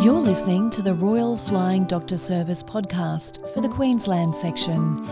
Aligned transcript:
You're 0.00 0.20
listening 0.20 0.70
to 0.70 0.80
the 0.80 0.94
Royal 0.94 1.36
Flying 1.36 1.84
Doctor 1.84 2.16
Service 2.16 2.62
podcast 2.62 3.52
for 3.52 3.60
the 3.60 3.68
Queensland 3.68 4.32
section. 4.32 5.04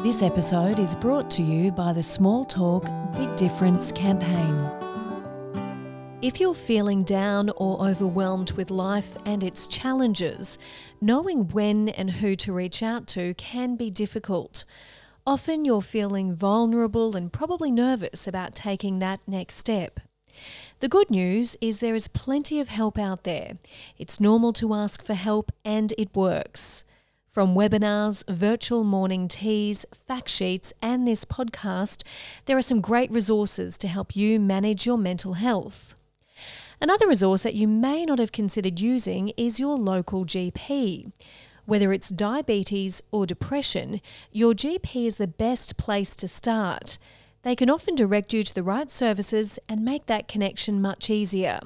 This 0.00 0.20
episode 0.20 0.78
is 0.78 0.94
brought 0.94 1.30
to 1.30 1.42
you 1.42 1.72
by 1.72 1.94
the 1.94 2.02
Small 2.02 2.44
Talk 2.44 2.84
Big 3.16 3.34
Difference 3.36 3.90
campaign. 3.90 4.54
If 6.20 6.40
you're 6.40 6.52
feeling 6.52 7.04
down 7.04 7.48
or 7.56 7.88
overwhelmed 7.88 8.52
with 8.52 8.70
life 8.70 9.16
and 9.24 9.42
its 9.42 9.66
challenges, 9.66 10.58
knowing 11.00 11.48
when 11.48 11.88
and 11.88 12.10
who 12.10 12.36
to 12.36 12.52
reach 12.52 12.82
out 12.82 13.06
to 13.08 13.32
can 13.34 13.76
be 13.76 13.90
difficult. 13.90 14.64
Often 15.26 15.64
you're 15.64 15.80
feeling 15.80 16.34
vulnerable 16.34 17.16
and 17.16 17.32
probably 17.32 17.70
nervous 17.70 18.28
about 18.28 18.54
taking 18.54 18.98
that 18.98 19.20
next 19.26 19.54
step. 19.54 20.00
The 20.80 20.88
good 20.88 21.08
news 21.08 21.56
is 21.60 21.78
there 21.78 21.94
is 21.94 22.08
plenty 22.08 22.60
of 22.60 22.68
help 22.68 22.98
out 22.98 23.24
there. 23.24 23.54
It's 23.96 24.20
normal 24.20 24.52
to 24.54 24.74
ask 24.74 25.02
for 25.04 25.14
help 25.14 25.52
and 25.64 25.92
it 25.96 26.14
works. 26.14 26.84
From 27.28 27.54
webinars, 27.54 28.22
virtual 28.28 28.84
morning 28.84 29.26
teas, 29.28 29.86
fact 29.94 30.28
sheets, 30.28 30.72
and 30.82 31.06
this 31.06 31.24
podcast, 31.24 32.04
there 32.44 32.56
are 32.56 32.62
some 32.62 32.80
great 32.80 33.10
resources 33.10 33.78
to 33.78 33.88
help 33.88 34.14
you 34.14 34.38
manage 34.38 34.84
your 34.86 34.98
mental 34.98 35.34
health. 35.34 35.94
Another 36.80 37.08
resource 37.08 37.44
that 37.44 37.54
you 37.54 37.66
may 37.66 38.04
not 38.04 38.18
have 38.18 38.32
considered 38.32 38.80
using 38.80 39.32
is 39.36 39.58
your 39.58 39.76
local 39.76 40.24
GP. 40.24 41.12
Whether 41.66 41.92
it's 41.92 42.10
diabetes 42.10 43.02
or 43.10 43.26
depression, 43.26 44.00
your 44.30 44.54
GP 44.54 45.06
is 45.06 45.16
the 45.16 45.26
best 45.26 45.76
place 45.76 46.14
to 46.16 46.28
start. 46.28 46.98
They 47.44 47.54
can 47.54 47.68
often 47.68 47.94
direct 47.94 48.32
you 48.32 48.42
to 48.42 48.54
the 48.54 48.62
right 48.62 48.90
services 48.90 49.58
and 49.68 49.84
make 49.84 50.06
that 50.06 50.28
connection 50.28 50.80
much 50.80 51.10
easier. 51.10 51.60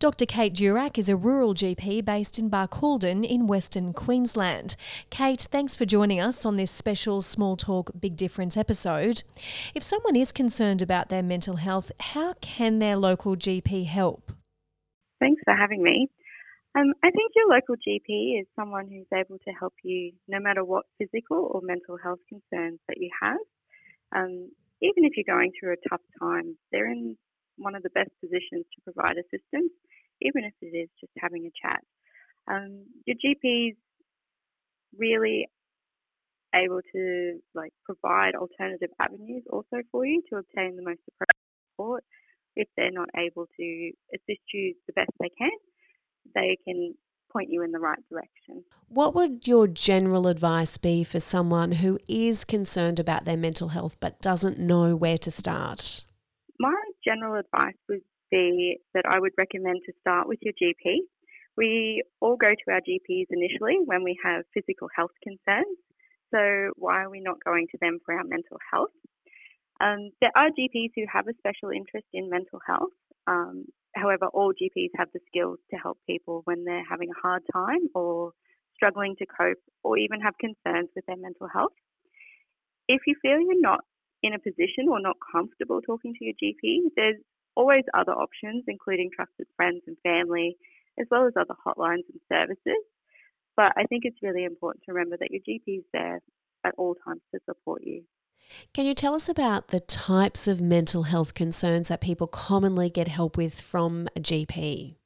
Dr. 0.00 0.26
Kate 0.26 0.52
Durack 0.52 0.98
is 0.98 1.08
a 1.08 1.14
rural 1.14 1.54
GP 1.54 2.04
based 2.04 2.38
in 2.38 2.50
Barcaldine 2.50 3.24
in 3.24 3.46
Western 3.46 3.92
Queensland. 3.92 4.74
Kate, 5.10 5.46
thanks 5.52 5.76
for 5.76 5.84
joining 5.84 6.18
us 6.18 6.44
on 6.44 6.56
this 6.56 6.72
special 6.72 7.20
Small 7.20 7.54
Talk 7.54 7.92
Big 8.00 8.16
Difference 8.16 8.56
episode. 8.56 9.22
If 9.74 9.82
someone 9.84 10.16
is 10.16 10.32
concerned 10.32 10.82
about 10.82 11.08
their 11.08 11.22
mental 11.22 11.56
health, 11.56 11.92
how 12.00 12.32
can 12.40 12.80
their 12.80 12.96
local 12.96 13.36
GP 13.36 13.86
help? 13.86 14.32
Thanks 15.20 15.42
for 15.44 15.54
having 15.54 15.82
me. 15.82 16.08
Um, 16.74 16.94
I 17.04 17.10
think 17.10 17.32
your 17.36 17.48
local 17.48 17.76
GP 17.76 18.40
is 18.40 18.46
someone 18.56 18.88
who's 18.88 19.06
able 19.14 19.38
to 19.46 19.52
help 19.52 19.74
you 19.84 20.12
no 20.26 20.40
matter 20.40 20.64
what 20.64 20.86
physical 20.98 21.48
or 21.52 21.60
mental 21.62 21.96
health 22.02 22.20
concerns 22.28 22.80
that 22.88 22.96
you 22.96 23.10
have. 23.20 23.38
Um, 24.16 24.50
even 24.82 25.04
if 25.04 25.12
you're 25.16 25.36
going 25.36 25.52
through 25.58 25.74
a 25.74 25.88
tough 25.88 26.00
time, 26.20 26.56
they're 26.72 26.90
in 26.90 27.16
one 27.56 27.74
of 27.74 27.82
the 27.82 27.90
best 27.90 28.10
positions 28.20 28.64
to 28.74 28.92
provide 28.92 29.16
assistance, 29.16 29.72
even 30.22 30.44
if 30.44 30.54
it 30.62 30.76
is 30.76 30.88
just 31.00 31.12
having 31.18 31.46
a 31.46 31.52
chat. 31.60 31.80
Um, 32.48 32.86
your 33.06 33.16
GP's 33.16 33.76
really 34.96 35.46
able 36.54 36.80
to 36.92 37.38
like 37.54 37.72
provide 37.84 38.34
alternative 38.34 38.90
avenues 39.00 39.44
also 39.50 39.82
for 39.92 40.04
you 40.04 40.22
to 40.30 40.36
obtain 40.36 40.76
the 40.76 40.82
most 40.82 41.00
appropriate 41.06 41.70
support. 41.72 42.04
If 42.56 42.68
they're 42.76 42.90
not 42.90 43.08
able 43.16 43.46
to 43.46 43.90
assist 44.14 44.42
you 44.52 44.74
the 44.86 44.92
best 44.94 45.10
they 45.20 45.30
can, 45.38 45.50
they 46.34 46.56
can 46.66 46.94
point 47.32 47.50
you 47.50 47.62
in 47.62 47.72
the 47.72 47.78
right 47.78 47.98
direction. 48.10 48.64
What 48.88 49.14
would 49.14 49.46
your 49.46 49.66
general 49.66 50.26
advice 50.26 50.76
be 50.76 51.04
for 51.04 51.20
someone 51.20 51.72
who 51.72 51.98
is 52.08 52.44
concerned 52.44 52.98
about 52.98 53.24
their 53.24 53.36
mental 53.36 53.68
health 53.68 53.96
but 54.00 54.20
doesn't 54.20 54.58
know 54.58 54.96
where 54.96 55.18
to 55.18 55.30
start? 55.30 56.02
My 56.58 56.74
general 57.04 57.38
advice 57.38 57.76
would 57.88 58.02
be 58.30 58.78
that 58.94 59.04
I 59.08 59.18
would 59.18 59.32
recommend 59.38 59.80
to 59.86 59.92
start 60.00 60.28
with 60.28 60.38
your 60.42 60.54
GP. 60.54 60.98
We 61.56 62.02
all 62.20 62.36
go 62.36 62.50
to 62.50 62.72
our 62.72 62.80
GPs 62.80 63.26
initially 63.30 63.78
when 63.84 64.04
we 64.04 64.18
have 64.24 64.44
physical 64.54 64.88
health 64.94 65.10
concerns. 65.22 65.76
So, 66.32 66.70
why 66.76 67.02
are 67.02 67.10
we 67.10 67.20
not 67.20 67.42
going 67.44 67.66
to 67.72 67.78
them 67.80 67.98
for 68.04 68.14
our 68.14 68.24
mental 68.24 68.58
health? 68.72 68.94
Um, 69.80 70.10
there 70.20 70.30
are 70.36 70.50
GPs 70.50 70.92
who 70.94 71.04
have 71.12 71.26
a 71.26 71.34
special 71.38 71.70
interest 71.70 72.06
in 72.12 72.30
mental 72.30 72.60
health, 72.64 72.94
um, 73.26 73.64
However, 73.94 74.26
all 74.26 74.52
GPs 74.52 74.90
have 74.96 75.08
the 75.12 75.20
skills 75.26 75.58
to 75.70 75.76
help 75.76 75.98
people 76.06 76.42
when 76.44 76.64
they're 76.64 76.84
having 76.88 77.10
a 77.10 77.20
hard 77.20 77.42
time 77.52 77.88
or 77.94 78.32
struggling 78.74 79.16
to 79.18 79.26
cope 79.26 79.58
or 79.82 79.98
even 79.98 80.20
have 80.20 80.34
concerns 80.38 80.88
with 80.94 81.04
their 81.06 81.16
mental 81.16 81.48
health. 81.48 81.74
If 82.88 83.02
you 83.06 83.14
feel 83.20 83.40
you're 83.40 83.60
not 83.60 83.84
in 84.22 84.34
a 84.34 84.38
position 84.38 84.88
or 84.88 85.00
not 85.00 85.16
comfortable 85.32 85.80
talking 85.80 86.14
to 86.14 86.24
your 86.24 86.34
GP, 86.34 86.90
there's 86.96 87.20
always 87.56 87.84
other 87.94 88.12
options, 88.12 88.64
including 88.68 89.10
trusted 89.14 89.46
friends 89.56 89.82
and 89.86 89.96
family, 90.02 90.56
as 90.98 91.06
well 91.10 91.26
as 91.26 91.32
other 91.36 91.54
hotlines 91.66 92.06
and 92.10 92.20
services. 92.30 92.82
But 93.56 93.72
I 93.76 93.84
think 93.84 94.04
it's 94.04 94.22
really 94.22 94.44
important 94.44 94.84
to 94.86 94.92
remember 94.92 95.16
that 95.18 95.30
your 95.30 95.42
GP 95.42 95.78
is 95.80 95.84
there 95.92 96.20
at 96.64 96.74
all 96.78 96.94
times 97.04 97.22
to 97.34 97.40
support 97.46 97.82
you. 97.84 98.04
Can 98.74 98.86
you 98.86 98.94
tell 98.94 99.14
us 99.14 99.28
about 99.28 99.68
the 99.68 99.80
types 99.80 100.48
of 100.48 100.60
mental 100.60 101.04
health 101.04 101.34
concerns 101.34 101.88
that 101.88 102.00
people 102.00 102.26
commonly 102.26 102.90
get 102.90 103.08
help 103.08 103.36
with 103.36 103.60
from 103.60 104.08
a 104.16 104.20
GP? 104.20 104.96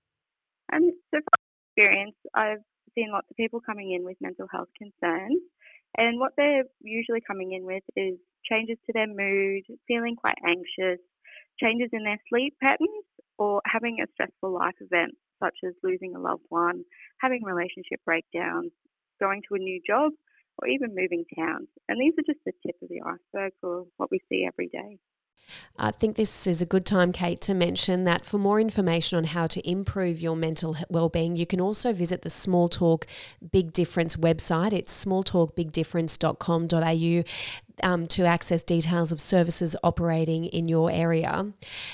Um, 0.73 0.91
so, 1.13 1.21
from 1.21 1.41
experience, 1.71 2.17
I've 2.35 2.63
seen 2.95 3.11
lots 3.13 3.27
of 3.31 3.37
people 3.37 3.61
coming 3.61 3.93
in 3.93 4.05
with 4.05 4.17
mental 4.21 4.47
health 4.51 4.69
concerns, 4.77 5.41
and 5.97 6.19
what 6.19 6.33
they're 6.37 6.65
usually 6.81 7.21
coming 7.27 7.53
in 7.53 7.65
with 7.65 7.83
is 7.97 8.19
changes 8.51 8.79
to 8.87 8.93
their 8.93 9.07
mood, 9.07 9.63
feeling 9.89 10.17
quite 10.17 10.39
anxious, 10.47 11.01
changes 11.61 11.91
in 11.93 12.05
their 12.05 12.19
sleep 12.29 12.55
patterns, 12.61 13.07
or 13.39 13.61
having 13.67 13.99
a 14.03 14.11
stressful 14.13 14.53
life 14.53 14.77
event 14.81 15.13
such 15.43 15.57
as 15.67 15.75
losing 15.83 16.15
a 16.15 16.21
loved 16.21 16.45
one, 16.49 16.85
having 17.21 17.43
relationship 17.43 18.01
breakdowns, 18.05 18.71
going 19.21 19.43
to 19.49 19.55
a 19.55 19.59
new 19.59 19.81
job, 19.87 20.13
or 20.65 20.69
even 20.69 20.95
moving 20.95 21.25
towns. 21.39 21.69
And 21.89 22.01
these 22.01 22.15
are 22.19 22.27
just 22.27 22.45
the 22.47 22.53
tip 22.67 22.77
of 22.83 22.89
the 22.89 23.03
iceberg 23.03 23.53
for 23.61 23.85
what 23.99 24.11
we 24.11 24.21
see 24.31 24.47
every 24.47 24.69
day. 24.69 24.99
I 25.77 25.91
think 25.91 26.17
this 26.17 26.47
is 26.47 26.63
a 26.63 26.67
good 26.67 26.87
time, 26.87 27.13
Kate, 27.13 27.41
to 27.43 27.55
mention 27.55 28.05
that 28.05 28.25
for 28.25 28.39
more 28.39 28.61
information 28.61 29.19
on 29.19 29.25
how 29.25 29.47
to 29.49 29.69
improve 29.69 30.21
your 30.21 30.37
mental 30.37 30.77
well-being, 30.89 31.37
you 31.37 31.47
can 31.47 31.61
also 31.61 31.93
visit 31.93 32.23
the 32.23 32.31
Small 32.31 32.69
Talk 32.69 33.07
Big 33.53 33.73
Difference 33.73 34.17
website. 34.17 34.73
It's 34.73 35.05
smalltalkbigdifference.com.au 35.05 37.25
um, 37.83 38.07
to 38.07 38.25
access 38.25 38.63
details 38.63 39.11
of 39.11 39.21
services 39.21 39.75
operating 39.83 40.47
in 40.47 40.67
your 40.67 40.91
area 40.91 41.53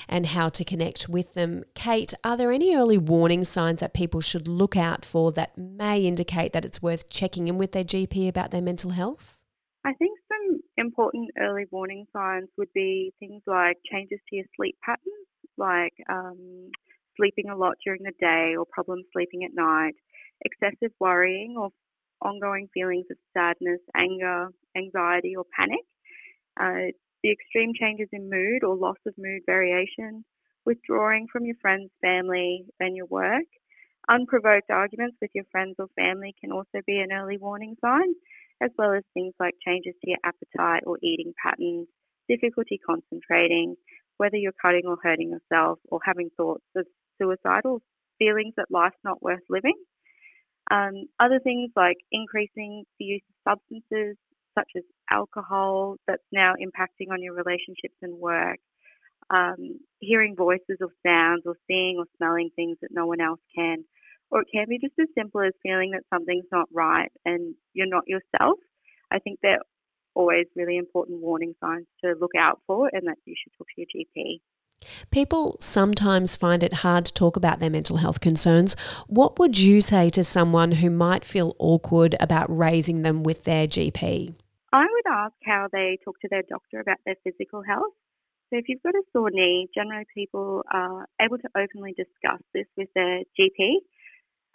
and 0.08 0.26
how 0.26 0.48
to 0.50 0.64
connect 0.64 1.08
with 1.08 1.34
them. 1.34 1.64
Kate, 1.74 2.12
are 2.22 2.36
there 2.36 2.52
any 2.52 2.74
early 2.74 2.98
warning 2.98 3.44
signs 3.44 3.80
that 3.80 3.94
people 3.94 4.20
should 4.20 4.46
look 4.46 4.76
out 4.76 5.04
for 5.04 5.32
that 5.32 5.56
may 5.56 6.02
indicate 6.02 6.52
that 6.52 6.64
it's 6.64 6.82
worth 6.82 7.08
checking 7.08 7.48
in 7.48 7.56
with 7.56 7.72
their 7.72 7.84
GP 7.84 8.28
about 8.28 8.50
their 8.50 8.62
mental 8.62 8.90
health? 8.90 9.40
I 9.84 9.94
think 9.94 10.09
important 10.76 11.30
early 11.38 11.66
warning 11.70 12.06
signs 12.12 12.48
would 12.56 12.72
be 12.74 13.12
things 13.18 13.42
like 13.46 13.76
changes 13.90 14.20
to 14.28 14.36
your 14.36 14.46
sleep 14.56 14.76
patterns, 14.84 15.28
like 15.58 15.94
um, 16.10 16.70
sleeping 17.16 17.48
a 17.50 17.56
lot 17.56 17.76
during 17.84 18.02
the 18.02 18.12
day 18.20 18.54
or 18.56 18.64
problems 18.72 19.06
sleeping 19.12 19.44
at 19.44 19.54
night, 19.54 19.94
excessive 20.44 20.92
worrying 21.00 21.56
or 21.58 21.70
ongoing 22.22 22.68
feelings 22.74 23.06
of 23.10 23.16
sadness, 23.34 23.80
anger, 23.96 24.48
anxiety, 24.76 25.34
or 25.36 25.44
panic, 25.58 25.84
uh, 26.60 26.92
the 27.22 27.30
extreme 27.30 27.72
changes 27.78 28.08
in 28.12 28.30
mood 28.30 28.64
or 28.64 28.76
loss 28.76 28.96
of 29.06 29.14
mood 29.18 29.42
variation, 29.46 30.24
withdrawing 30.66 31.26
from 31.32 31.44
your 31.44 31.56
friends, 31.60 31.90
family, 32.02 32.64
and 32.80 32.96
your 32.96 33.06
work. 33.06 33.44
Unprovoked 34.08 34.70
arguments 34.70 35.16
with 35.20 35.30
your 35.34 35.44
friends 35.52 35.76
or 35.78 35.86
family 35.96 36.34
can 36.40 36.52
also 36.52 36.80
be 36.86 36.98
an 36.98 37.12
early 37.12 37.38
warning 37.38 37.76
sign, 37.80 38.14
as 38.62 38.70
well 38.76 38.92
as 38.92 39.02
things 39.14 39.34
like 39.40 39.54
changes 39.66 39.94
to 40.02 40.10
your 40.10 40.18
appetite 40.24 40.82
or 40.86 40.98
eating 41.02 41.32
patterns, 41.42 41.88
difficulty 42.28 42.78
concentrating, 42.84 43.74
whether 44.18 44.36
you're 44.36 44.52
cutting 44.60 44.82
or 44.86 44.96
hurting 45.02 45.30
yourself, 45.30 45.78
or 45.88 46.00
having 46.04 46.30
thoughts 46.36 46.64
of 46.76 46.86
suicidal 47.20 47.80
feelings 48.18 48.54
that 48.56 48.66
life's 48.70 48.96
not 49.04 49.22
worth 49.22 49.40
living. 49.48 49.76
Um, 50.70 51.06
other 51.18 51.40
things 51.42 51.70
like 51.74 51.96
increasing 52.12 52.84
the 52.98 53.04
use 53.04 53.22
of 53.46 53.58
substances 53.58 54.16
such 54.56 54.68
as 54.76 54.82
alcohol 55.10 55.96
that's 56.06 56.22
now 56.32 56.54
impacting 56.54 57.12
on 57.12 57.22
your 57.22 57.34
relationships 57.34 57.96
and 58.02 58.18
work, 58.18 58.58
um, 59.30 59.80
hearing 59.98 60.36
voices 60.36 60.78
or 60.80 60.90
sounds 61.06 61.42
or 61.46 61.56
seeing 61.66 61.96
or 61.98 62.04
smelling 62.16 62.50
things 62.54 62.76
that 62.82 62.90
no 62.92 63.06
one 63.06 63.20
else 63.20 63.40
can. 63.56 63.84
Or 64.30 64.42
it 64.42 64.48
can 64.52 64.66
be 64.68 64.78
just 64.78 64.94
as 65.00 65.08
simple 65.16 65.40
as 65.40 65.52
feeling 65.62 65.90
that 65.92 66.02
something's 66.12 66.46
not 66.52 66.68
right 66.72 67.10
and 67.24 67.54
you're 67.74 67.88
not 67.88 68.06
yourself. 68.06 68.58
I 69.10 69.18
think 69.18 69.40
they're 69.42 69.58
always 70.14 70.46
really 70.54 70.76
important 70.76 71.20
warning 71.20 71.54
signs 71.60 71.86
to 72.04 72.14
look 72.20 72.32
out 72.38 72.60
for 72.66 72.90
and 72.92 73.06
that 73.08 73.16
you 73.24 73.34
should 73.36 73.52
talk 73.58 73.66
to 73.74 73.82
your 73.82 73.86
GP. 73.86 74.40
People 75.10 75.56
sometimes 75.60 76.36
find 76.36 76.62
it 76.62 76.74
hard 76.74 77.04
to 77.04 77.12
talk 77.12 77.36
about 77.36 77.60
their 77.60 77.70
mental 77.70 77.98
health 77.98 78.20
concerns. 78.20 78.76
What 79.08 79.38
would 79.38 79.58
you 79.58 79.80
say 79.80 80.08
to 80.10 80.24
someone 80.24 80.72
who 80.72 80.90
might 80.90 81.24
feel 81.24 81.54
awkward 81.58 82.16
about 82.18 82.56
raising 82.56 83.02
them 83.02 83.22
with 83.22 83.44
their 83.44 83.66
GP? 83.66 84.34
I 84.72 84.86
would 84.90 85.12
ask 85.12 85.34
how 85.44 85.66
they 85.72 85.98
talk 86.04 86.18
to 86.20 86.28
their 86.30 86.42
doctor 86.48 86.80
about 86.80 86.98
their 87.04 87.16
physical 87.24 87.62
health. 87.62 87.92
So, 88.48 88.58
if 88.58 88.64
you've 88.68 88.82
got 88.82 88.94
a 88.94 89.02
sore 89.12 89.30
knee, 89.30 89.68
generally 89.74 90.06
people 90.12 90.62
are 90.72 91.06
able 91.20 91.38
to 91.38 91.48
openly 91.56 91.92
discuss 91.92 92.40
this 92.52 92.66
with 92.76 92.88
their 92.94 93.20
GP. 93.38 93.76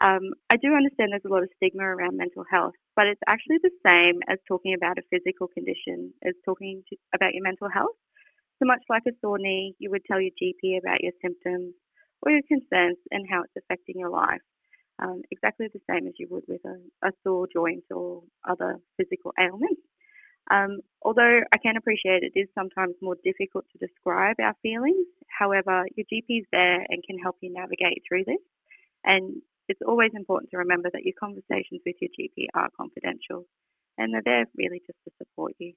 Um, 0.03 0.35
I 0.49 0.57
do 0.57 0.75
understand 0.75 1.11
there's 1.11 1.25
a 1.25 1.31
lot 1.31 1.43
of 1.43 1.49
stigma 1.55 1.83
around 1.83 2.17
mental 2.17 2.43
health, 2.49 2.75
but 2.95 3.07
it's 3.07 3.21
actually 3.27 3.63
the 3.63 3.71
same 3.85 4.19
as 4.27 4.39
talking 4.47 4.75
about 4.75 4.97
a 4.97 5.07
physical 5.09 5.47
condition 5.47 6.11
as 6.25 6.35
talking 6.43 6.83
to, 6.89 6.97
about 7.13 7.33
your 7.33 7.43
mental 7.43 7.69
health. 7.69 7.95
So 8.59 8.67
much 8.67 8.83
like 8.89 9.03
a 9.07 9.15
sore 9.21 9.39
knee, 9.39 9.75
you 9.79 9.89
would 9.91 10.03
tell 10.05 10.19
your 10.19 10.35
GP 10.35 10.79
about 10.79 11.01
your 11.01 11.13
symptoms 11.21 11.73
or 12.21 12.31
your 12.31 12.41
concerns 12.47 12.97
and 13.11 13.25
how 13.29 13.43
it's 13.43 13.55
affecting 13.55 13.99
your 13.99 14.09
life. 14.09 14.43
Um, 14.99 15.21
exactly 15.31 15.67
the 15.73 15.83
same 15.89 16.07
as 16.07 16.13
you 16.19 16.27
would 16.29 16.43
with 16.47 16.61
a, 16.65 17.07
a 17.07 17.11
sore 17.23 17.47
joint 17.51 17.83
or 17.91 18.23
other 18.47 18.79
physical 18.97 19.31
ailments. 19.39 19.81
Um, 20.51 20.79
although 21.01 21.41
I 21.51 21.57
can 21.57 21.75
appreciate 21.75 22.23
it 22.23 22.37
is 22.37 22.47
sometimes 22.53 22.95
more 23.01 23.15
difficult 23.23 23.65
to 23.71 23.85
describe 23.85 24.37
our 24.39 24.55
feelings, 24.61 25.07
however, 25.27 25.85
your 25.95 26.05
GP 26.05 26.41
is 26.41 26.47
there 26.51 26.85
and 26.87 27.03
can 27.03 27.17
help 27.17 27.37
you 27.41 27.51
navigate 27.51 28.03
through 28.07 28.25
this. 28.25 28.43
And 29.03 29.41
it's 29.67 29.81
always 29.85 30.11
important 30.13 30.51
to 30.51 30.57
remember 30.57 30.89
that 30.93 31.03
your 31.03 31.15
conversations 31.19 31.81
with 31.85 31.95
your 32.01 32.09
GP 32.09 32.47
are 32.53 32.69
confidential 32.77 33.45
and 33.97 34.13
they're 34.13 34.21
there 34.23 34.45
really 34.55 34.81
just 34.85 34.99
to 35.05 35.11
support 35.17 35.53
you. 35.59 35.73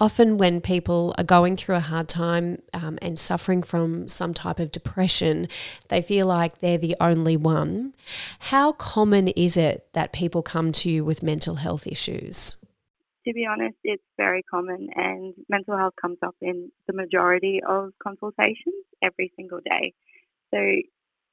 Often, 0.00 0.38
when 0.38 0.60
people 0.60 1.12
are 1.18 1.24
going 1.24 1.56
through 1.56 1.74
a 1.74 1.80
hard 1.80 2.08
time 2.08 2.62
um, 2.72 3.00
and 3.02 3.18
suffering 3.18 3.64
from 3.64 4.06
some 4.06 4.32
type 4.32 4.60
of 4.60 4.70
depression, 4.70 5.48
they 5.88 6.02
feel 6.02 6.26
like 6.26 6.58
they're 6.58 6.78
the 6.78 6.94
only 7.00 7.36
one. 7.36 7.94
How 8.38 8.72
common 8.72 9.26
is 9.28 9.56
it 9.56 9.88
that 9.94 10.12
people 10.12 10.40
come 10.40 10.70
to 10.70 10.88
you 10.88 11.04
with 11.04 11.24
mental 11.24 11.56
health 11.56 11.84
issues? 11.84 12.54
To 13.26 13.34
be 13.34 13.44
honest, 13.44 13.76
it's 13.82 14.02
very 14.16 14.44
common, 14.44 14.88
and 14.94 15.34
mental 15.48 15.76
health 15.76 15.94
comes 16.00 16.18
up 16.22 16.36
in 16.40 16.70
the 16.86 16.92
majority 16.92 17.60
of 17.68 17.90
consultations 18.00 18.84
every 19.02 19.32
single 19.34 19.58
day. 19.64 19.94
So, 20.54 20.58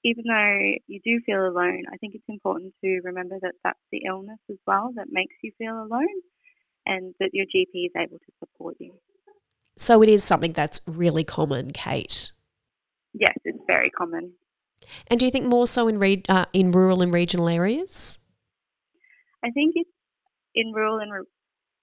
even 0.06 0.24
though 0.28 0.60
you 0.86 1.00
do 1.04 1.20
feel 1.26 1.48
alone, 1.48 1.84
I 1.92 1.98
think 1.98 2.14
it's 2.14 2.30
important 2.30 2.74
to 2.84 3.02
remember 3.04 3.38
that 3.42 3.56
that's 3.64 3.80
the 3.92 4.04
illness 4.08 4.38
as 4.52 4.58
well 4.68 4.94
that 4.96 5.08
makes 5.10 5.34
you 5.42 5.52
feel 5.58 5.74
alone 5.74 6.22
and 6.86 7.16
that 7.20 7.32
your 7.34 7.46
GP 7.46 7.88
is 7.88 7.92
able 7.98 8.20
to 8.20 8.32
support 8.40 8.76
you. 8.80 8.94
So 9.76 10.04
it 10.04 10.10
is 10.10 10.24
something 10.24 10.54
that's 10.54 10.80
really 10.88 11.24
common, 11.24 11.72
Kate. 11.72 12.32
Yes, 13.14 13.34
it's 13.44 13.58
very 13.66 13.90
common. 13.90 14.34
And 15.08 15.20
do 15.20 15.26
you 15.26 15.32
think 15.32 15.48
more 15.48 15.66
so 15.66 15.88
in 15.88 15.98
re- 15.98 16.24
uh, 16.30 16.46
in 16.54 16.72
rural 16.72 17.02
and 17.02 17.12
regional 17.12 17.50
areas? 17.50 18.20
I 19.44 19.50
think 19.50 19.74
it's 19.76 19.90
in 20.54 20.72
rural 20.72 21.00
and 21.00 21.12
re- 21.12 21.26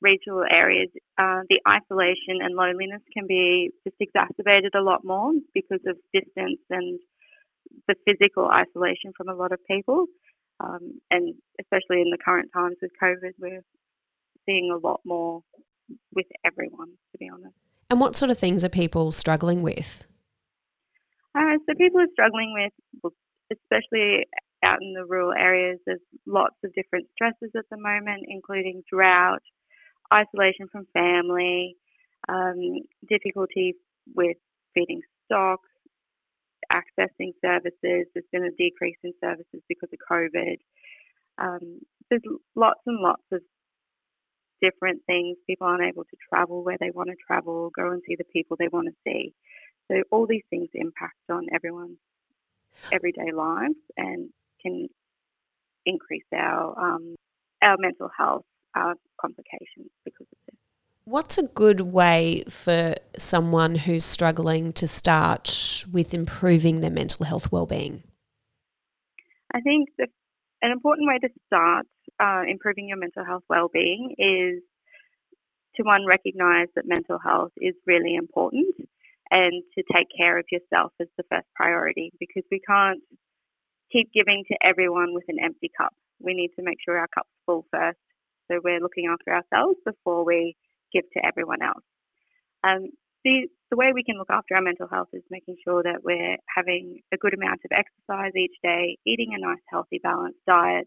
regional 0.00 0.44
areas. 0.48 0.90
Uh, 1.19 1.40
the 1.48 1.60
isolation 1.66 2.38
and 2.40 2.54
loneliness 2.54 3.02
can 3.12 3.26
be 3.26 3.70
just 3.82 3.96
exacerbated 3.98 4.74
a 4.76 4.82
lot 4.82 5.04
more 5.04 5.32
because 5.54 5.80
of 5.86 5.96
distance 6.12 6.60
and 6.70 7.00
the 7.88 7.94
physical 8.06 8.48
isolation 8.48 9.12
from 9.16 9.28
a 9.28 9.34
lot 9.34 9.52
of 9.52 9.58
people. 9.66 10.06
Um, 10.60 11.00
and 11.10 11.34
especially 11.60 12.02
in 12.02 12.10
the 12.10 12.19
current 12.24 12.50
times 12.54 12.76
with 12.80 12.92
COVID, 13.02 13.32
we're 13.38 13.64
seeing 14.46 14.70
a 14.70 14.86
lot 14.86 15.00
more 15.04 15.42
with 16.14 16.26
everyone, 16.44 16.88
to 17.12 17.19
be 17.19 17.28
honest. 17.28 17.54
And 17.90 18.00
what 18.00 18.16
sort 18.16 18.30
of 18.30 18.38
things 18.38 18.64
are 18.64 18.69
people 18.69 19.10
struggling 19.12 19.62
with? 19.62 20.06
Uh, 21.34 21.58
so 21.66 21.74
people 21.76 22.00
are 22.00 22.12
struggling 22.12 22.54
with, 22.54 23.12
especially 23.50 24.26
out 24.64 24.78
in 24.80 24.94
the 24.94 25.04
rural 25.04 25.32
areas, 25.32 25.78
there's 25.86 26.00
lots 26.26 26.54
of 26.64 26.72
different 26.74 27.06
stresses 27.12 27.50
at 27.56 27.64
the 27.70 27.76
moment, 27.76 28.24
including 28.28 28.82
drought, 28.90 29.42
isolation 30.12 30.69
from 30.70 30.86
family, 30.92 31.76
um, 32.28 32.80
difficulty 33.08 33.74
with 34.14 34.36
feeding 34.74 35.00
stock, 35.24 35.60
accessing 36.99 37.33
services. 37.41 38.06
There's 38.12 38.31
been 38.33 38.44
a 38.44 38.50
decrease 38.50 38.97
in 39.03 39.12
services 39.21 39.62
because 39.69 39.89
of 39.93 39.99
COVID. 40.11 40.56
Um, 41.39 41.81
there's 42.11 42.23
lots 42.55 42.81
and 42.87 43.00
lots 43.00 43.23
of 43.33 43.41
different 44.61 45.03
things. 45.06 45.37
People 45.47 45.67
aren't 45.67 45.85
able 45.85 46.05
to 46.05 46.17
travel 46.29 46.65
where 46.65 46.79
they 46.79 46.91
want 46.91 47.11
to 47.11 47.17
travel, 47.27 47.71
go 47.77 47.91
and 47.91 48.03
see 48.06 48.17
the 48.17 48.25
people 48.25 48.56
they 48.59 48.69
want 48.69 48.89
to 48.89 48.94
see. 49.05 49.35
So 49.91 50.03
all 50.11 50.27
these 50.27 50.44
things 50.50 50.69
impact 50.75 51.19
on 51.31 51.47
everyone's 51.55 51.99
everyday 52.91 53.33
lives 53.33 53.75
and 53.97 54.31
can 54.62 54.89
increase 55.85 56.25
our 56.35 56.79
um, 56.79 57.17
our 57.61 57.77
mental 57.79 58.11
health 58.17 58.44
uh, 58.75 58.94
complications 59.21 59.91
because 60.05 60.27
of 60.33 60.39
this. 60.47 60.59
What's 61.05 61.37
a 61.37 61.43
good 61.43 61.81
way 61.81 62.44
for 62.49 62.94
someone 63.19 63.75
who's 63.75 64.05
struggling 64.05 64.73
to 64.75 64.87
start 64.87 65.49
with 65.87 66.14
improving 66.14 66.81
their 66.81 66.90
mental 66.90 67.26
health 67.26 67.50
well-being? 67.52 68.02
I 69.52 69.61
think 69.61 69.90
the, 69.99 70.06
an 70.62 70.73
important 70.73 71.08
way 71.08 71.19
to 71.19 71.29
start 71.46 71.87
uh, 72.20 72.43
improving 72.49 72.88
your 72.88 72.99
mental 72.99 73.25
health 73.25 73.44
well-being 73.49 74.14
is 74.19 74.62
to 75.76 75.82
one 75.82 76.06
recognize 76.06 76.69
that 76.76 76.87
mental 76.87 77.19
health 77.19 77.52
is 77.56 77.75
really 77.87 78.14
important 78.14 78.75
and 79.31 79.62
to 79.75 79.82
take 79.93 80.08
care 80.17 80.38
of 80.38 80.44
yourself 80.52 80.93
as 81.00 81.08
the 81.17 81.25
first 81.31 81.46
priority 81.55 82.12
because 82.20 82.44
we 82.50 82.61
can't 82.61 83.00
keep 83.90 84.12
giving 84.12 84.44
to 84.49 84.56
everyone 84.62 85.14
with 85.14 85.25
an 85.29 85.38
empty 85.43 85.70
cup. 85.76 85.94
We 86.20 86.34
need 86.34 86.50
to 86.56 86.62
make 86.62 86.79
sure 86.84 86.99
our 86.99 87.08
cup's 87.08 87.31
full 87.46 87.67
first. 87.70 87.99
So 88.50 88.61
we're 88.62 88.81
looking 88.81 89.06
after 89.11 89.32
ourselves 89.32 89.79
before 89.84 90.25
we 90.25 90.56
give 90.93 91.05
to 91.14 91.25
everyone 91.25 91.62
else. 91.62 91.84
Um, 92.64 92.90
the, 93.25 93.49
the 93.72 93.76
way 93.76 93.92
we 93.94 94.04
can 94.04 94.19
look 94.19 94.28
after 94.28 94.54
our 94.54 94.60
mental 94.60 94.86
health 94.86 95.08
is 95.14 95.22
making 95.30 95.56
sure 95.64 95.82
that 95.82 96.04
we're 96.04 96.36
having 96.54 97.00
a 97.10 97.16
good 97.16 97.32
amount 97.32 97.62
of 97.64 97.70
exercise 97.72 98.32
each 98.36 98.52
day, 98.62 98.98
eating 99.06 99.30
a 99.32 99.40
nice, 99.40 99.64
healthy, 99.70 99.98
balanced 100.02 100.44
diet, 100.46 100.86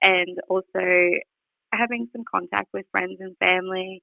and 0.00 0.38
also 0.48 1.20
having 1.70 2.08
some 2.16 2.24
contact 2.24 2.68
with 2.72 2.86
friends 2.90 3.18
and 3.20 3.36
family 3.36 4.02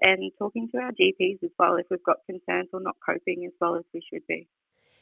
and 0.00 0.30
talking 0.38 0.68
to 0.70 0.78
our 0.78 0.92
GPs 0.92 1.42
as 1.42 1.50
well 1.58 1.74
if 1.74 1.86
we've 1.90 2.04
got 2.04 2.18
concerns 2.24 2.68
or 2.72 2.78
not 2.80 2.94
coping 3.04 3.44
as 3.46 3.52
well 3.60 3.74
as 3.74 3.82
we 3.92 4.00
should 4.08 4.24
be 4.28 4.46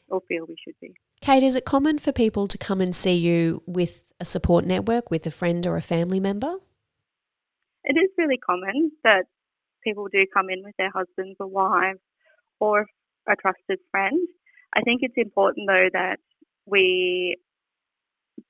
or 0.09 0.21
feel 0.27 0.47
we 0.47 0.55
should 0.65 0.75
be. 0.81 0.95
Kate, 1.21 1.43
is 1.43 1.55
it 1.55 1.65
common 1.65 1.99
for 1.99 2.11
people 2.11 2.47
to 2.47 2.57
come 2.57 2.81
and 2.81 2.95
see 2.95 3.15
you 3.15 3.61
with 3.67 4.01
a 4.19 4.25
support 4.25 4.65
network, 4.65 5.11
with 5.11 5.27
a 5.27 5.31
friend 5.31 5.67
or 5.67 5.77
a 5.77 5.81
family 5.83 6.19
member? 6.19 6.55
It 7.83 7.93
is 7.93 8.09
really 8.17 8.37
common 8.37 8.91
that 9.03 9.25
people 9.87 10.07
do 10.11 10.25
come 10.33 10.49
in 10.49 10.63
with 10.63 10.75
their 10.77 10.91
husbands 10.91 11.37
or 11.39 11.47
wives 11.47 11.99
or 12.59 12.85
a 13.27 13.35
trusted 13.35 13.79
friend. 13.91 14.27
I 14.75 14.81
think 14.81 15.01
it's 15.01 15.17
important 15.17 15.67
though 15.67 15.87
that 15.93 16.17
we 16.65 17.37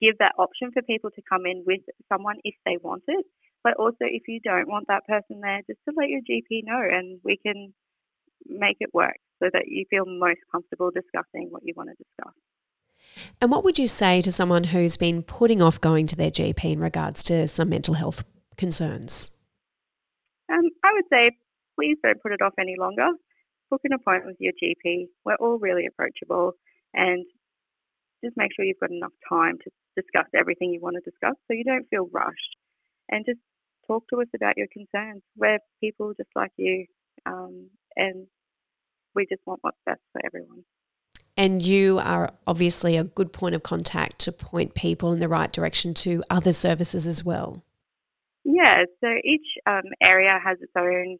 give 0.01 0.17
that 0.19 0.33
option 0.37 0.71
for 0.73 0.81
people 0.81 1.11
to 1.11 1.21
come 1.29 1.45
in 1.45 1.63
with 1.65 1.81
someone 2.11 2.37
if 2.43 2.55
they 2.65 2.77
want 2.81 3.03
it. 3.07 3.25
But 3.63 3.75
also, 3.77 4.01
if 4.01 4.23
you 4.27 4.39
don't 4.43 4.67
want 4.67 4.85
that 4.87 5.05
person 5.07 5.41
there, 5.41 5.61
just 5.67 5.79
to 5.87 5.93
let 5.97 6.09
your 6.09 6.21
GP 6.21 6.63
know 6.63 6.79
and 6.79 7.19
we 7.23 7.37
can 7.37 7.73
make 8.45 8.77
it 8.79 8.93
work 8.93 9.17
so 9.39 9.49
that 9.51 9.63
you 9.67 9.85
feel 9.89 10.05
most 10.05 10.39
comfortable 10.51 10.91
discussing 10.91 11.47
what 11.49 11.63
you 11.65 11.73
want 11.75 11.89
to 11.89 11.95
discuss. 11.95 12.33
And 13.41 13.51
what 13.51 13.63
would 13.63 13.77
you 13.77 13.87
say 13.87 14.21
to 14.21 14.31
someone 14.31 14.65
who's 14.65 14.97
been 14.97 15.21
putting 15.21 15.61
off 15.61 15.81
going 15.81 16.07
to 16.07 16.15
their 16.15 16.31
GP 16.31 16.63
in 16.63 16.79
regards 16.79 17.23
to 17.23 17.47
some 17.47 17.69
mental 17.69 17.95
health 17.95 18.23
concerns? 18.57 19.31
Would 20.97 21.05
say 21.13 21.37
please 21.77 21.97
don't 22.01 22.21
put 22.21 22.31
it 22.31 22.41
off 22.41 22.53
any 22.59 22.75
longer. 22.77 23.07
Book 23.69 23.81
an 23.83 23.93
appointment 23.93 24.35
with 24.35 24.41
your 24.41 24.53
GP. 24.53 25.05
We're 25.23 25.35
all 25.35 25.59
really 25.59 25.85
approachable 25.85 26.53
and 26.93 27.23
just 28.23 28.35
make 28.35 28.49
sure 28.55 28.65
you've 28.65 28.79
got 28.79 28.89
enough 28.89 29.13
time 29.29 29.57
to 29.63 29.69
discuss 29.95 30.25
everything 30.35 30.71
you 30.71 30.81
want 30.81 30.95
to 30.95 31.09
discuss 31.09 31.35
so 31.45 31.53
you 31.53 31.63
don't 31.63 31.87
feel 31.89 32.09
rushed. 32.11 32.55
And 33.09 33.25
just 33.25 33.39
talk 33.85 34.05
to 34.09 34.21
us 34.21 34.27
about 34.35 34.57
your 34.57 34.67
concerns. 34.73 35.21
We're 35.35 35.59
people 35.81 36.13
just 36.17 36.29
like 36.35 36.51
you, 36.57 36.87
um, 37.27 37.69
and 37.95 38.25
we 39.13 39.27
just 39.29 39.41
want 39.45 39.59
what's 39.61 39.77
best 39.85 40.01
for 40.13 40.21
everyone. 40.25 40.63
And 41.37 41.65
you 41.65 41.99
are 41.99 42.31
obviously 42.47 42.97
a 42.97 43.03
good 43.03 43.31
point 43.31 43.53
of 43.53 43.61
contact 43.61 44.17
to 44.19 44.31
point 44.31 44.73
people 44.73 45.13
in 45.13 45.19
the 45.19 45.29
right 45.29 45.53
direction 45.53 45.93
to 45.95 46.23
other 46.31 46.53
services 46.53 47.05
as 47.05 47.23
well. 47.23 47.63
Yeah, 48.47 48.85
so 49.01 49.09
each 49.25 49.45
um, 49.67 49.83
area 50.01 50.39
has 50.43 50.57
its 50.61 50.71
own 50.77 51.17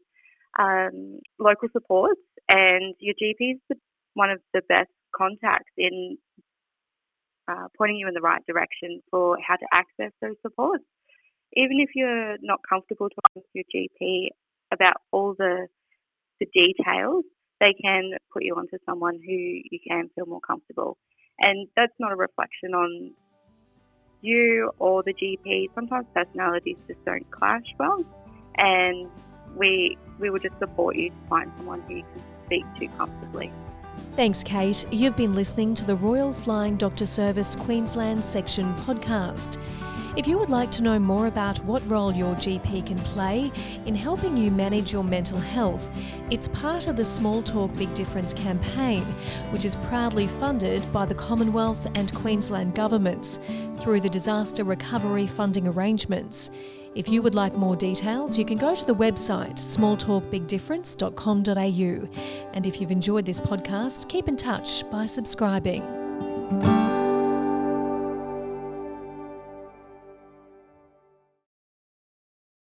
um, 0.57 1.19
local 1.39 1.67
supports, 1.73 2.21
and 2.47 2.95
your 2.99 3.15
GP 3.15 3.55
is 3.55 3.77
one 4.13 4.31
of 4.31 4.39
the 4.53 4.61
best 4.69 4.89
contacts 5.13 5.73
in 5.77 6.17
uh, 7.49 7.67
pointing 7.77 7.97
you 7.97 8.07
in 8.07 8.13
the 8.13 8.21
right 8.21 8.41
direction 8.47 9.01
for 9.11 9.37
how 9.45 9.57
to 9.57 9.67
access 9.73 10.13
those 10.21 10.37
supports. 10.41 10.85
Even 11.55 11.79
if 11.81 11.89
you're 11.95 12.37
not 12.41 12.59
comfortable 12.69 13.09
talking 13.09 13.43
to 13.43 13.49
your 13.53 13.65
GP 13.75 14.29
about 14.73 14.95
all 15.11 15.35
the 15.37 15.67
the 16.39 16.47
details, 16.53 17.25
they 17.59 17.73
can 17.81 18.11
put 18.33 18.43
you 18.43 18.55
onto 18.55 18.77
someone 18.85 19.15
who 19.15 19.33
you 19.33 19.79
can 19.87 20.09
feel 20.15 20.27
more 20.27 20.41
comfortable. 20.41 20.97
And 21.39 21.67
that's 21.75 21.93
not 21.99 22.13
a 22.13 22.15
reflection 22.15 22.73
on 22.73 23.11
you 24.21 24.71
or 24.79 25.03
the 25.03 25.13
GP. 25.13 25.69
Sometimes 25.75 26.05
personalities 26.13 26.77
just 26.87 27.03
don't 27.05 27.29
clash 27.31 27.65
well, 27.79 28.03
and 28.55 29.09
we 29.55 29.97
we 30.19 30.29
will 30.29 30.39
just 30.39 30.57
support 30.59 30.95
you 30.95 31.09
to 31.09 31.15
find 31.29 31.51
someone 31.57 31.81
who 31.81 31.97
you 31.97 32.03
can 32.13 32.23
speak 32.45 32.65
to 32.79 32.87
comfortably. 32.97 33.51
Thanks, 34.13 34.43
Kate. 34.43 34.85
You've 34.91 35.15
been 35.15 35.35
listening 35.35 35.73
to 35.75 35.85
the 35.85 35.95
Royal 35.95 36.33
Flying 36.33 36.75
Doctor 36.75 37.05
Service 37.05 37.55
Queensland 37.55 38.23
Section 38.23 38.73
podcast. 38.77 39.61
If 40.17 40.27
you 40.27 40.37
would 40.39 40.49
like 40.49 40.71
to 40.71 40.81
know 40.81 40.97
more 40.97 41.27
about 41.27 41.63
what 41.63 41.87
role 41.87 42.11
your 42.11 42.33
GP 42.33 42.87
can 42.87 42.97
play 42.97 43.51
in 43.85 43.93
helping 43.93 44.35
you 44.35 44.49
manage 44.49 44.91
your 44.91 45.03
mental 45.03 45.37
health, 45.37 45.95
it's 46.31 46.47
part 46.47 46.87
of 46.87 46.95
the 46.95 47.05
Small 47.05 47.43
Talk 47.43 47.71
Big 47.75 47.93
Difference 47.93 48.33
campaign, 48.33 49.03
which 49.51 49.63
is 49.63 49.75
proudly 49.75 50.25
funded 50.25 50.91
by 50.91 51.05
the 51.05 51.13
Commonwealth 51.13 51.87
and 51.93 52.11
Queensland 52.15 52.73
governments 52.73 53.39
through 53.75 54.01
the 54.01 54.09
disaster 54.09 54.63
recovery 54.63 55.27
funding 55.27 55.67
arrangements. 55.67 56.49
If 56.95 57.07
you 57.07 57.21
would 57.21 57.35
like 57.35 57.53
more 57.53 57.75
details, 57.75 58.39
you 58.39 58.45
can 58.45 58.57
go 58.57 58.73
to 58.73 58.85
the 58.85 58.95
website 58.95 59.59
smalltalkbigdifference.com.au. 59.59 62.49
And 62.53 62.65
if 62.65 62.81
you've 62.81 62.89
enjoyed 62.89 63.27
this 63.27 63.39
podcast, 63.39 64.09
keep 64.09 64.27
in 64.27 64.35
touch 64.35 64.89
by 64.89 65.05
subscribing. 65.05 65.96